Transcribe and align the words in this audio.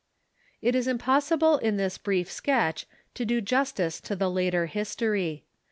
It 0.63 0.73
is 0.73 0.87
impossible 0.87 1.59
in 1.59 1.77
this 1.77 1.99
brief 1.99 2.31
sketch 2.31 2.87
to 3.13 3.23
do 3.23 3.39
justice 3.39 4.01
to 4.01 4.15
the 4.15 4.31
later 4.31 4.65
history. 4.65 5.45